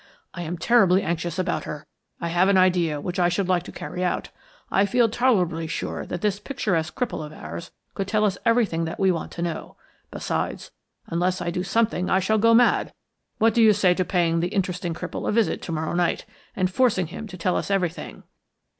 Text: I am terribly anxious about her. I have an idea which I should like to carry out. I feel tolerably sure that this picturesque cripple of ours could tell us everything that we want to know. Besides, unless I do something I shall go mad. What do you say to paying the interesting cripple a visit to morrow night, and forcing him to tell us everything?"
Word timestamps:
I 0.33 0.41
am 0.41 0.57
terribly 0.57 1.03
anxious 1.03 1.37
about 1.37 1.65
her. 1.65 1.85
I 2.19 2.29
have 2.29 2.49
an 2.49 2.57
idea 2.57 2.99
which 2.99 3.19
I 3.19 3.29
should 3.29 3.47
like 3.47 3.61
to 3.65 3.71
carry 3.71 4.03
out. 4.03 4.29
I 4.71 4.87
feel 4.87 5.07
tolerably 5.09 5.67
sure 5.67 6.07
that 6.07 6.21
this 6.21 6.39
picturesque 6.39 6.95
cripple 6.95 7.23
of 7.23 7.31
ours 7.31 7.69
could 7.93 8.07
tell 8.07 8.25
us 8.25 8.35
everything 8.43 8.85
that 8.85 8.99
we 8.99 9.11
want 9.11 9.31
to 9.33 9.43
know. 9.43 9.75
Besides, 10.09 10.71
unless 11.05 11.39
I 11.39 11.51
do 11.51 11.63
something 11.63 12.09
I 12.09 12.19
shall 12.19 12.39
go 12.39 12.55
mad. 12.55 12.93
What 13.37 13.53
do 13.53 13.61
you 13.61 13.73
say 13.73 13.93
to 13.93 14.03
paying 14.03 14.39
the 14.39 14.47
interesting 14.47 14.95
cripple 14.95 15.29
a 15.29 15.31
visit 15.31 15.61
to 15.61 15.71
morrow 15.71 15.93
night, 15.93 16.25
and 16.55 16.71
forcing 16.73 17.05
him 17.05 17.27
to 17.27 17.37
tell 17.37 17.55
us 17.55 17.69
everything?" 17.69 18.23